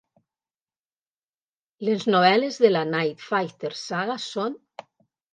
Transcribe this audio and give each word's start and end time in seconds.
"Les 1.89 2.05
novel·les 2.15 2.57
de 2.63 2.71
la 2.71 2.81
Night 2.93 3.21
Fighter 3.25 3.71
Saga 3.81 4.17
són:" 4.25 4.57